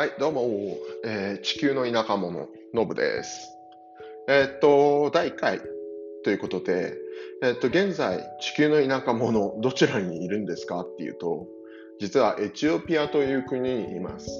[0.00, 0.48] はい、どうも、
[1.04, 3.54] えー地球の田舎者、のぶです。
[4.30, 5.60] えーっと、第1回
[6.24, 6.94] ということで、
[7.42, 11.46] えーっと、現在、地球の田舎者、どちらにいるんですかっていうと、
[11.98, 14.30] 実はエチオピアという国にいます。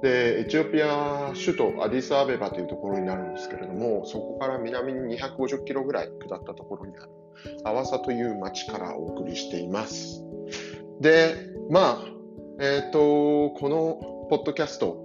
[0.00, 7.10] で、エチオピア首都アディスアベバというところになるんですけれども、そこから南に250キロぐらい下ったところにある、
[7.64, 10.22] アワサという町からお送りしています。
[11.00, 11.34] で、
[11.68, 12.14] まあ、
[12.60, 14.96] えっと、このポッドキャスト、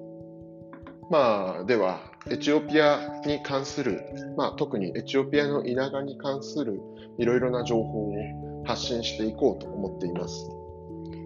[1.11, 4.01] まあ、では、エチオピアに関する、
[4.37, 6.79] まあ、特にエチオピアの田舎に関する
[7.17, 10.49] いろいろな情報を発信していこうと思っています。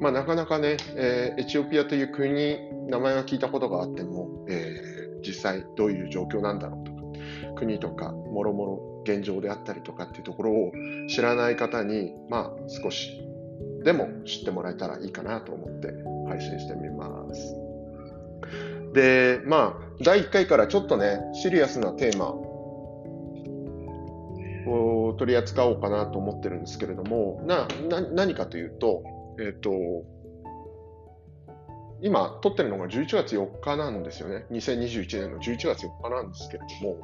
[0.01, 2.57] まあ、なかなかね、えーエチオピアという国
[2.89, 4.93] 名前は聞いたことがあっても、えー
[5.25, 7.01] 実際どういう状況なんだろうとか、
[7.55, 10.71] 国とか、もろもろ現状であったりとかっていうところを
[11.07, 13.21] 知らない方に、まあ、少し
[13.83, 15.93] でも知ってもらえたらいいかなと思って
[16.27, 17.62] 配信してみます。
[18.93, 22.29] で、まあ、第1回からちょっとね、シリアスなテーマ
[24.71, 29.03] を取り扱おうかなと思ってるんですけれども、な、な何かというと、
[29.39, 29.71] えっ、と、
[32.01, 34.45] 今撮ってるのが11月4日なんですよね。
[34.51, 36.97] 2021年の11月4日なんですけれども、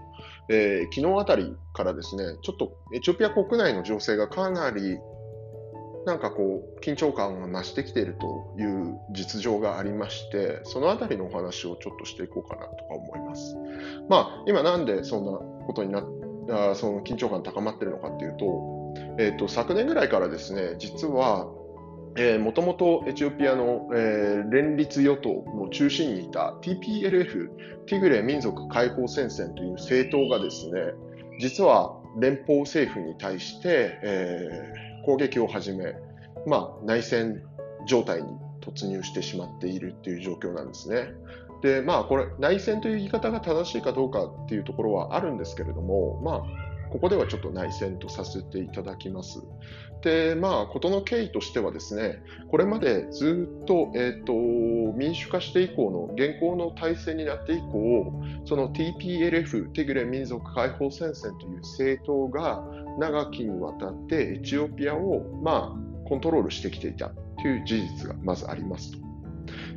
[0.50, 5.00] えー昨日あたりからですね、ちょっとエチオピア国内の情勢がかなり
[6.10, 13.56] なんかこう、緊張感が増してきているという実情がありまして、そのあたりのお話をちょっとしていこうかなとか思います。
[14.10, 16.04] まあ、今なんでそんなことになっ
[16.52, 21.48] あその緊張感高まってるのかっていうと、えっ、と、昨年ぐらいからですね、実は、
[22.40, 27.50] もともとエチオピアの、えー連立与党の中心にいた TPLF、
[27.86, 30.82] ティグレ民族解放戦線という政党がですね、
[31.40, 35.94] 実は連邦政府に対して、えー攻撃を始め、
[36.46, 37.42] まあ、内戦
[37.88, 38.30] 状態に
[38.62, 41.10] 突入してしまっているという状況なんですね。
[41.62, 49.42] で、まあ、これ、内戦という言い方が正しいかどうかっていうところはあるんですけれども、まあ、ここではちょっと内戦とさせていただきます。
[50.02, 58.14] で、まあ、ことの経緯としてはですね、これまでずっと、えっ、と、民主化して以降の現行の体制になって以降、
[58.46, 62.64] その TPLF、テグレ民族解放戦線という政党が
[62.98, 67.12] 長きにわたってエチオピアを、まあ、コントロールしてきていた
[67.42, 69.00] という事実がまずありますと。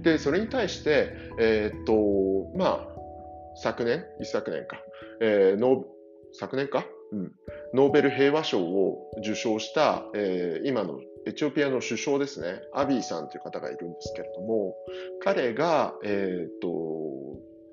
[0.03, 2.89] で、それに対して、えーっと、まあ、
[3.57, 4.79] 昨年、一昨年か、
[5.21, 5.85] えー
[6.35, 7.33] 昨年か、うん、
[7.75, 14.75] ノーベル平和賞を受賞した、えー今のエチオピアの首相ですね、アビーさんという方がいるんですけれども、
[15.23, 16.69] 彼が、えーと、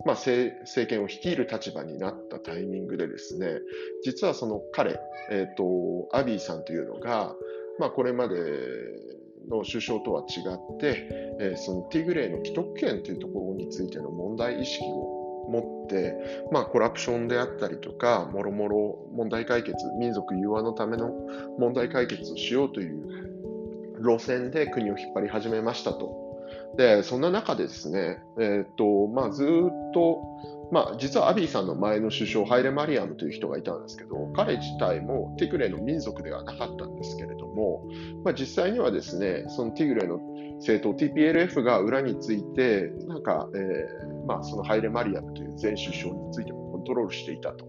[0.06, 0.54] まあ、政
[0.88, 3.60] 権を率いる立場になったタイミングでですね、
[4.04, 5.00] 実はその彼、
[5.32, 7.36] えーっと、アビーさんというのが、
[7.80, 8.36] まあ、これまで
[9.50, 10.42] の首相とは違
[10.76, 11.08] って、
[11.40, 15.19] えーそのティグレイの既得権というところについての問題意識を
[15.50, 16.16] 持って、
[16.52, 21.12] まあ、コラプションであったりとか、もろもろ問題解決、民族融和のための
[21.58, 26.30] 問題解決をしようという路線で国を引っ張り始めましたと。
[26.78, 30.22] で、そんな中でですね、えーっと、まあ、ずっと、
[30.72, 37.84] まあ、実はアビーさんの前の首相、ハイレ・マリアムという人がいたんですけど、彼自体もティグレイの民族ではなかったんですけれども、
[38.24, 40.20] まあ、実際にはですね、そのティグレの
[40.58, 47.66] 政党 TPLF が裏について、なんか、えーまあ、そのハイレ・マリアムという前首相についてもコントロールしていたと。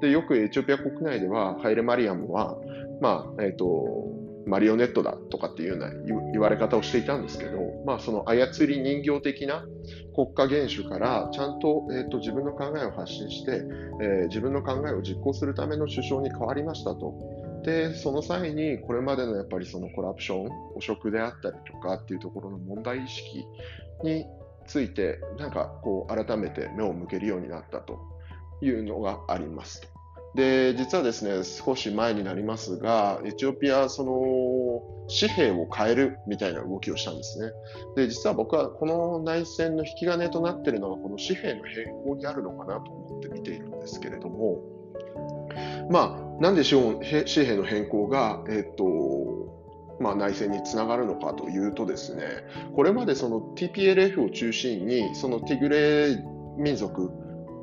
[0.00, 2.58] で、よくエチオピア国内では、ハイレ・マリアムは、
[3.00, 5.90] まあ、えっ、と、マリオネットだとかっていうような
[6.32, 9.64] 言われ方をしていたんですけど、まあ、その操り人形的な
[10.14, 13.62] 国家元首からちゃんと,、えー、と自分の考えを発信して、
[14.02, 17.14] えー自分の考えを実行するための首相に変わりましたと。
[17.64, 23.46] で、その際にこれまでのやっぱりそのコラプション、汚職であったりとかっていうところの問題意識
[24.02, 24.26] に
[24.66, 27.98] ついて、なんかこう改めて目を向けるようになったと
[28.60, 29.88] いうのがありますと。
[30.34, 34.82] で、実はですね、少し前になりますが、エチオピア、その、
[35.20, 37.52] 紙幣を変えるみたいな動きをしたんですね。
[37.94, 44.60] で、実は僕はこの内戦の引き金となっているのは、この紙幣の変更にあるのかなと思って見ているんですけれども、
[45.90, 48.84] まあ、なんで紙幣の変更が、えっと、
[50.00, 52.24] まあ、内戦につながるのかというとですね、
[52.74, 56.18] これまでその TPLF を中心に、そのティグレ
[56.56, 57.10] 民族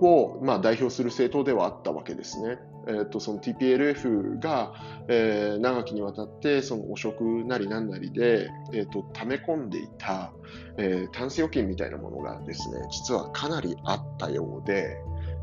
[0.02, 2.58] を、まあ、代表する政党ではあったわけですね。
[2.88, 4.74] えー、とその TPLF が、
[5.08, 10.34] えー長きにわたってその汚職なりなんなりで、えー、と溜め込んでいた、
[10.78, 14.98] えータンス預金みたいなものがですね実はかなりあったようで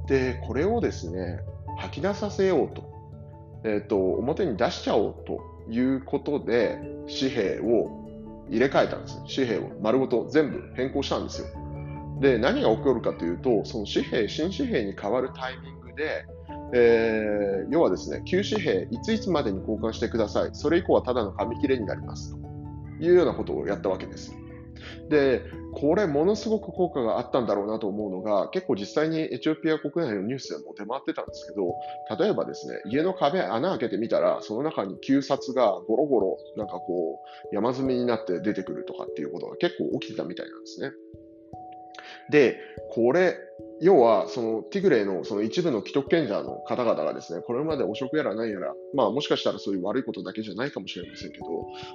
[0.07, 1.41] でこれをですね
[1.79, 2.83] 吐き出させようと,、
[3.65, 5.41] えー、と表に出しちゃおうと
[5.71, 6.79] いうことで
[7.09, 8.07] 紙幣を
[8.51, 11.69] 入れ替えたんです紙幣を丸ごと全部変更したんですよ
[12.21, 16.27] で、何が起こるかというと、その紙幣、新紙幣に変わるタイミングで、
[16.75, 20.51] えー、要はですね、旧紙幣、いついつまでに交換してください。
[20.53, 22.35] それ以降はただの紙切れになります。
[22.35, 24.35] というようなことをやったわけです。
[25.09, 25.43] で、
[25.75, 31.75] これものすごく効果があったんだろうなと思うのが、結構実際にエチオピア国内のニュースでも出回ってたんですけど、
[32.19, 37.21] 例えばですね、家の壁穴開けてみたら、その中に旧札がゴロゴロなんかこ
[37.53, 40.93] う山積みになって出てくるとかっていうことが結構起きてたみたいなんですね。
[42.31, 42.59] で、
[42.91, 43.37] これ、
[43.81, 51.45] 要は、そのティグレイのその一部の既得権者の方々がですね、これまで汚職やら何やら、まあもしかしたらそういう悪いことだけじゃないかもしれませんけど、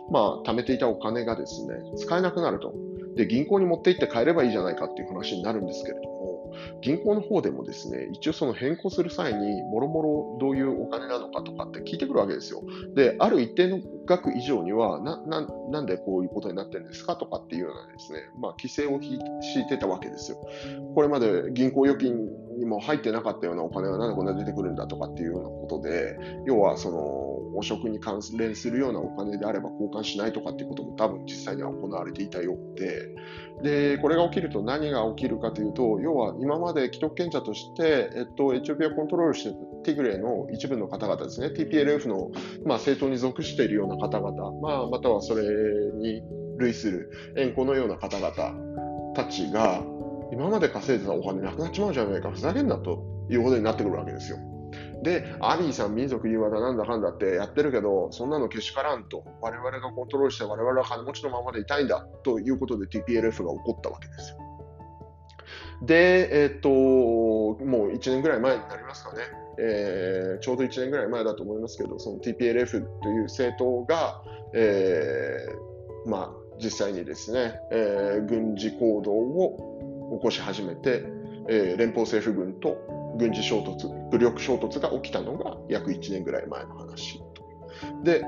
[0.10, 2.74] まあ貯めていたお金がですね、使えなくなると。
[3.16, 6.33] で、銀行に持って行って帰ればいいじゃないかっていう話になるんですけれども、
[6.82, 12.64] 銀行の方でもですね、一応その変更する際に、もろもろどういうお金なのかとかって聞いてくるわけですよ。
[12.96, 20.38] で、ある一定の額以上には、な、な、なんでこういうことになってるんですかとかっていうようなですね、まあ、規制を敷いてたわけですよ。
[20.96, 33.10] これまで銀行預金にも入ってなかったようなお金がなんでこんな出てくるんだとかっていうようなことで、要はその、汚職に関連するようなお金であれば交換しないとかっていうことも多分実際には行われていたようで、
[33.64, 42.30] で、これが起きると何が起きるかというと、要は今まで既得権者として、えっと、エチオピアをコントロールしてたティグレイの一部の方々ですね、TPLF の、
[42.66, 45.44] まあ、政党に属しているような方々、まあ、またはそれ
[45.96, 46.22] に
[46.58, 48.34] 類する縁故のような方々
[49.16, 49.82] たちが、
[50.34, 54.38] 今まで稼いでたお金なくなっちまうじゃないか、ふざけんなということになってくるわけですよ。
[55.04, 64.38] で、アビーさん、民族融和だなんだかんだってやってるけど、そんなのけしからんと、我々がコントロールして我々は金持ちのままでいたいんだということで TPLF が起こったわけですよ。
[65.84, 69.20] で、えっ、と、もう1年ぐらい前になりますかね、
[69.60, 74.22] えー、ちょうど1年ぐらい前だと思いますけど、その TPLF という政党が、
[74.54, 81.04] えー、まあ、実際にですね、えー、軍事行動を起こし始めて、
[81.50, 82.78] えー、連邦政府軍と
[83.18, 87.44] 軍事衝突、武力衝突が起きたのが約1年ぐらい前の話と。
[88.04, 88.24] で、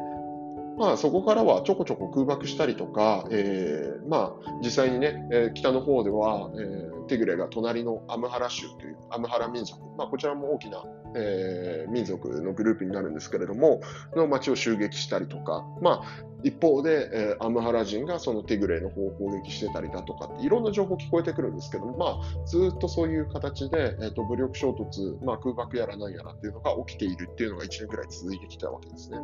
[0.78, 10.84] まあ、そこからはちょこちょこ空爆したりとか、えー、まあ、実際にね、えー、北の方では、えー、テグレが隣のアムハラ州というアムハラ民族、まあ、こちらも大きな、
[11.16, 13.82] えー、民族のグループになるんですけれども、
[14.16, 29.18] の町を襲撃したりとか、まあ、一方で、えー、アムハラ人がそのティグレの方を攻撃してたりだとかいろんな情報聞こえてくるんですけども、まあ、ずっとそういう形で、えーと、武力衝突、まあ、空爆やら何やらっていうのが起きているっていうのが1年ぐらい続いてきたわけですね。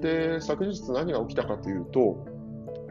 [0.00, 2.26] で、昨日何が起きたかというと、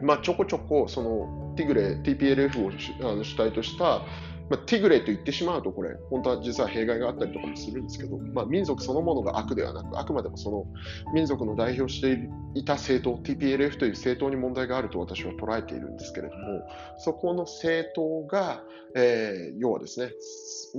[0.02, 4.02] まあ、ちょこちょこそのティグレ、TPLF を主体とした
[4.50, 10.66] まあ、ティグレと言ってしまうと、これ、本当は実は弊害があったりとかもするんですけど、まあ、民族そのものが悪ではなく、あくまでもその
[11.14, 16.62] 民族の代表していた政党、TPLF という政党に問題があると私は捉えているんですけれども、
[16.98, 18.64] そこの政党が、
[18.96, 20.10] えー、要はですね、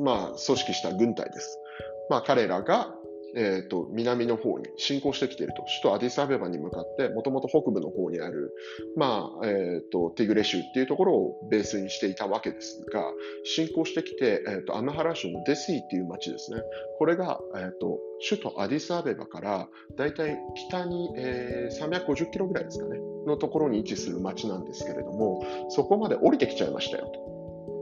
[0.03, 1.57] まあ、組織した軍隊です。
[2.09, 2.93] まあ、彼らが、
[3.35, 8.53] えーと、南の方に侵攻してきていると、首都アディスアベバに向かって、もともと北部の方にある、
[8.95, 13.03] まあえーと、ティグレ州っていうところをベースにしていたわけですが、
[13.43, 16.61] 侵攻してきて、えーと、アムハラ州のデスイっていう町ですね、
[16.97, 20.37] これが、えー、と首都アディスアベバからだいたい
[20.69, 27.31] 北に、えー、350キロぐらいですかね、のところに位置する町なんですけれども、そこまで降りてきちゃいましたよと。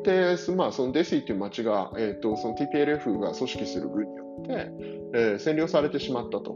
[0.03, 4.71] で、まあ、そのデスイという町が、えーと、その TPLF が組織する軍によって、
[5.13, 6.55] えー、占領されてしまったと。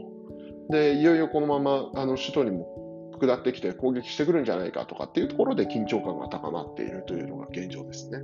[0.70, 8.18] で、いよいよこのままあの首都にも下ってきて攻撃してくるんじゃないかとかっていうところで緊張感が高まっているというのが現状ですね。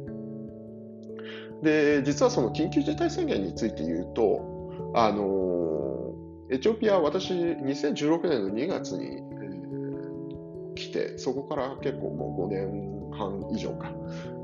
[1.62, 5.71] で、実はその緊急事態宣言について言うと、あの
[6.50, 13.93] エチオピアは私、2016年の2月に、えー、来て、そこから結構もう5年半以上か、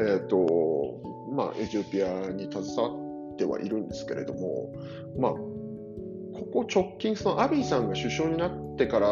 [0.00, 1.00] えっ、ー、と、
[1.32, 3.05] まあ、エチオピアに携わっ
[3.36, 4.72] てはいるんですけれども、
[5.18, 9.08] まあ、ここ直近、そのアビーさんが首相になってから、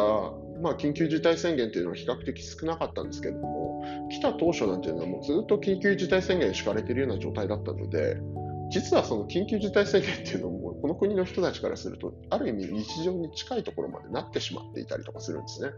[0.61, 8.17] まあ、緊急事態宣言というのは比較的少なかったんですけれども、来た当初なんていうのはもうずっと緊急事態宣言敷かれているような状態だったので、
[8.69, 15.69] 実はその緊急事態宣言っていうのも、この国の人たちからすると、ある意味日常に近いところまでなってしまっていたりとかするんですね。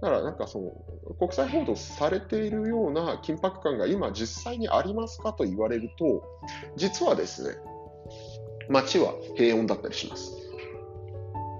[0.00, 6.22] だからなんかその、国際報道されているような緊迫感が今実際にありますかと言われると、
[6.76, 7.56] 実はですね、
[8.68, 10.42] 街は平穏だったりします。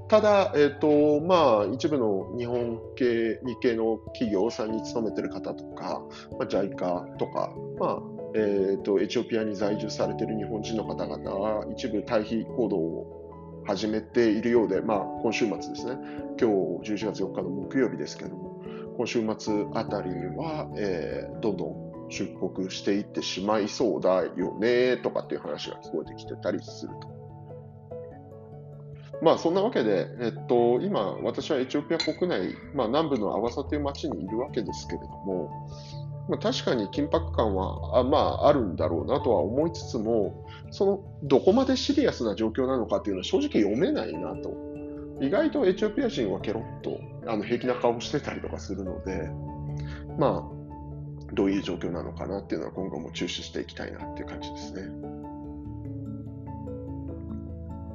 [0.08, 6.02] ただ、えーとまあ、一部の日本系、日系の企業さんに勤めてる方とか、
[6.38, 8.02] まあ、JICA とか、まあ
[8.34, 15.96] えーと、エチオピアに在住されてる日本人の方々は一部退避行動を始めているようで、まあ、今週末ですね、
[16.38, 16.50] 今
[16.82, 18.62] 日11月4日の木曜日ですけれども、
[18.96, 27.22] 今週末あたりは、えー、どんどん出国していってしまいそうだよねとかっていう話が聞こえてきてたりすると。
[29.22, 35.70] まあそんなわけで、えっと、今私はエチオピア国内、まあ、南部のアワサという町にいるわけですけれども、
[36.28, 44.50] まあ、確かに緊迫感はあ,、まあ、あるんだろうなとは思いつつも、そのどこまでシリアスな状況なのかっていうのは正直読めないなと。
[45.20, 47.00] 意外とエチオピア人はケロッと
[47.30, 49.30] あの平気な顔してたりとかするので、
[50.18, 50.61] まあ、
[51.32, 54.82] どういう状況なのかなっていうのは今後も注視していきたいなっていう感じですね。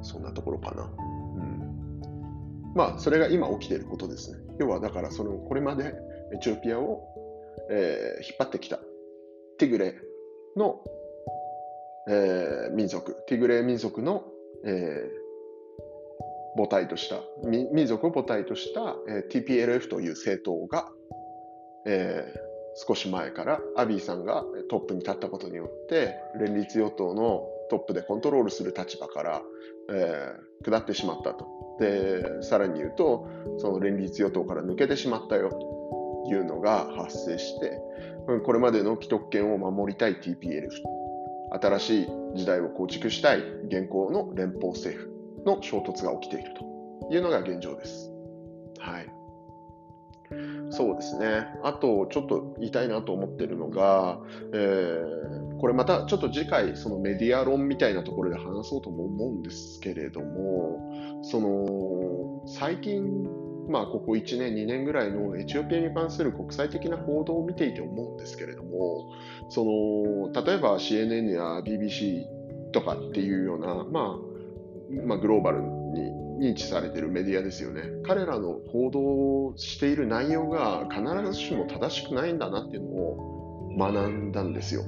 [0.02, 0.82] そんなところかな。
[0.82, 2.72] うん。
[2.74, 4.38] まあ、それが今起きていることですね。
[4.58, 5.94] 要は、だから、その、これまで
[6.32, 7.18] エチオピアを
[7.70, 8.78] えー、引っ張ってきた
[9.58, 9.94] ティグレ
[10.56, 10.80] の、
[12.08, 14.24] えー、民族、ティグレ民族の、
[14.64, 15.10] えー、
[16.56, 20.88] 母体とした、民族を母体とした、えー、TPLF という政党が、
[21.86, 22.47] えー、
[22.86, 29.42] 少し前からアビーさんがトップに立ったことによって連立与党のトップでコントロールする立場から、
[29.92, 31.46] えー、下ってしまったと。
[31.80, 35.78] で、さらに言うと、その連立与党から抜けてしまったよと。
[36.30, 37.80] いうのが発生して、
[38.44, 40.68] これまでの既得権を守りたい TPLF、
[41.60, 48.10] 新しい時代を構築したい現行の連邦政府の衝突が起きているというのが現状です。
[48.78, 49.08] はい。
[50.70, 51.46] そうですね。
[51.62, 54.20] あと、ちょっと言いたいなと思ってるのが、
[54.52, 63.28] えー、これまたちょっと次回、そのメディア論みたいなところで話そうとも思うんですけれども、その、最近
[63.68, 69.10] まあ、ここ1年、2年ぐらいのエチオピアに関する国際的な報道を見ていて思うんですけれども、
[69.50, 72.24] その例えば CNN や BBC
[72.72, 77.82] とかっていうような、まあまあ、グローバルに認知されているメディアですよね。
[78.04, 81.02] 彼らの報道している内容が必
[81.32, 84.84] ずしも正しくないんだなっていうのを学んだんですよ。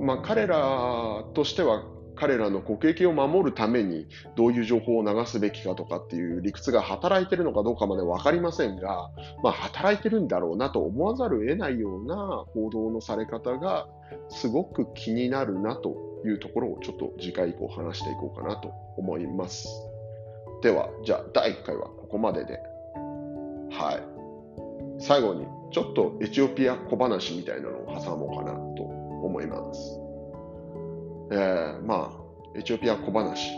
[0.00, 1.84] まあ、彼らとしては
[2.16, 9.10] 彼らの国益を守るためにどういう情報を流すべきかとかっていう理屈が働いてるのかどうかまで分かりませんが、
[9.42, 13.88] まあ、働いてるんだろうなと思わざるを得ないような報道のされ方が
[14.28, 19.68] すごく気になるなというところをちょっと次回以降話していこうかなと思います。
[20.62, 22.58] では、じゃあ第1回はここまでで。
[23.70, 24.14] はい。
[24.98, 30.00] 最後にちょっとエチオピア小話みたいなのを挟もうかなと思います。
[31.32, 33.50] えー、まあ、エチオピア小話、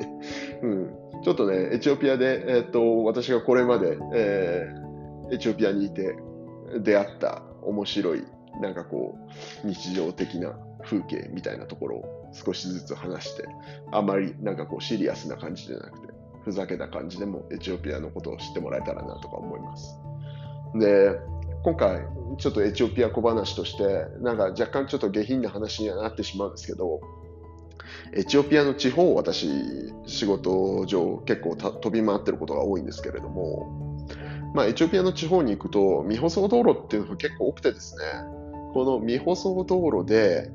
[0.62, 0.94] うん。
[1.22, 6.16] ちょっとね、エチオピアで、えー、っと、私がこれまで、えー、エチオピアにいて
[6.82, 8.24] 出会った面白い、
[8.60, 9.18] なんかこ
[9.64, 13.44] う、日常的な風景みたいなところを少しずつ話して、
[13.92, 16.12] あまりなんかこうシリアスな感じじゃなくて、
[16.44, 19.98] ふざけた感じでもエチオピアのことを知ってもらえたらなとか思います。
[20.74, 21.18] で、
[21.62, 22.06] 今回、
[22.38, 27.00] ちょっとエチオピア小話として、なんか若干ちょっと下品な話にはなってしまうんですけど、
[28.14, 29.48] エチオピアの地方を私、
[30.06, 34.06] 仕事上結構飛び回ってることが多いんですけれども、
[34.54, 38.02] まあ、エチオピアの地方に行くと、未舗装道路っていうのが結構多くてですね、
[38.72, 40.50] この未舗装道路で、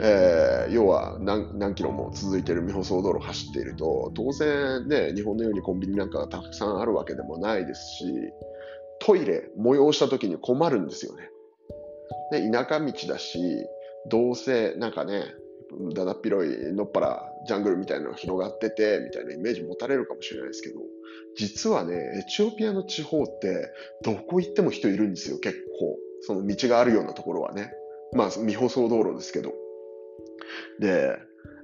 [0.00, 8.04] えー、要は何何キロも続いている未舗装道路を走っていると、当然ね、日本のようにコンビニなんかがたくさんあるわけでもないですし、
[9.00, 11.30] トイレ催した時に困るんですよね。
[12.30, 13.38] で、田舎道だし、
[14.10, 15.24] どうせなんかね、
[15.94, 20.80] だだっ広いのっぱらジャングルみたいなのが広がってて、みたいなイメージ持たれるかもしれないですけど、
[21.36, 23.70] 実はね、エチオピアの地方って、
[24.02, 25.98] どこ行っても人いるんですよ、結構。
[26.22, 27.72] その道があるようなところはね。
[28.12, 29.52] まあ、未舗装道路ですけど。
[30.80, 31.18] で、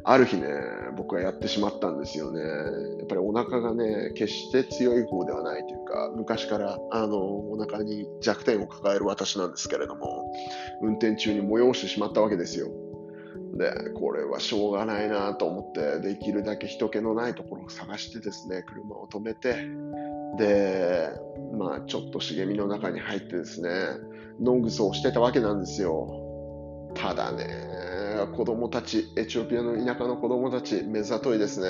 [0.06, 0.49] ある日ね、
[0.96, 2.40] 僕はやってしまったんですよね。
[2.40, 10.30] やっぱりお腹がね、決して強い方ではないというか、昔からあのお腹に弱点を抱える私なんですけれども、
[10.82, 12.68] 運転中に催してしまったわけですよ。
[13.56, 19.54] で、これはしょうがないなと思って、できるだけ人気のないところを探してですね、車を止めて、
[20.37, 21.08] で、
[21.56, 23.70] まあちょっと茂みの中に入ってですね、
[24.38, 26.90] ノングソをしてたわけなんですよ。
[26.94, 27.46] ただね、
[28.26, 31.69] 子供たち、エチオピアの田舎の子供たち、目ざといですね。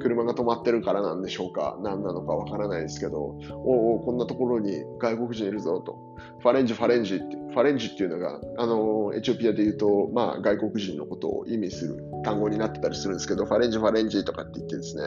[0.00, 5.98] 車が止まってるからなんでしょうか何なのかわからないですけど、おお、こんなところに外国人いるぞと。
[6.40, 15.02] ファレンジ、ファレンジって、ファレンジっていうのが、あの、エチオピアで言うと、まあ、外国人のことを意味する単語になってたりするんですけど、ファレンジ、ファレンジとかって言ってですね、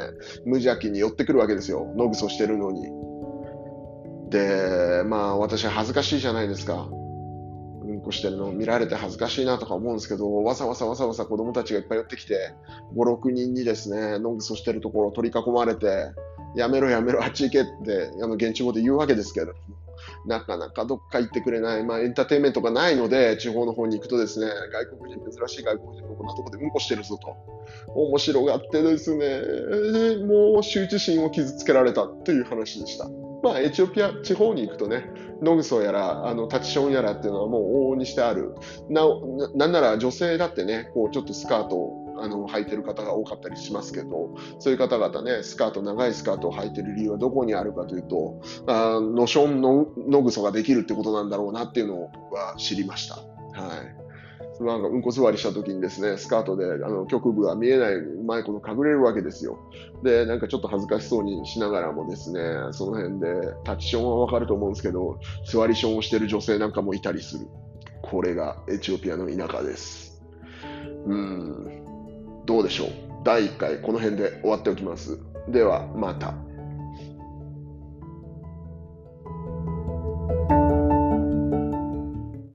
[0.45, 1.91] 無邪気に寄ってくるわけですよ。
[1.95, 2.87] ノグソしてるのに。
[4.29, 6.89] で、まあ、私は恥ずかしいじゃないですか。
[8.03, 12.53] こしてるのを見られて恥ずかしいなとか思うんですけど、わざわざわざわざ子供たちがいっぱい寄ってきて、
[12.95, 16.11] 5、6人にですね、ノングソしてるところを取り囲まれて、
[16.55, 19.53] やめろやめろ、あっち行けって、あの、現地語で言うわけですけど、
[20.25, 27.35] なかなかどっか行ってくれない、まあ、エンターテインメントがないので、地方の方に行くとですね、外国人、珍しい外国人がこんなとこでうんこしてるぞと、
[27.95, 29.25] 面白がってですね、
[30.25, 33.09] もう羞恥心を傷つけられたという話でした。
[33.43, 35.09] まあ、エチオピア地方に行くとね、
[35.41, 38.55] ノグソやら、あの、タチションやらっていうのはもう往々にしてある。
[38.89, 39.03] な、
[39.53, 53.15] なんなら女性だってね、こう、ちょっとスカートをあの履いてる方が多かったりしますけど、そういう方々ね、スカート、長いスカートを履いてる理由はどこにあるかというと、あノションの、ノグソができるってことなんだろうなっていうのは知りました。
[53.15, 54.02] はい。
[54.59, 59.57] なんかうんこ座りした時にですね、スカートであの局部が見えないうまいこと隠れるわけですよ。
[60.03, 62.39] で、なんかちょっと恥ずかしそうにしながらもですね、
[62.71, 65.17] その辺でタッチションはわかると思うんですけど、
[65.51, 67.47] 座りションをしてる女性なんかもいたりする。
[68.01, 70.21] これがエチオピアの田舎です。
[71.05, 71.83] うん、
[72.45, 72.87] どうでしょう？
[73.23, 75.19] 第1回この辺で終わっておきます。
[75.49, 76.35] では、また。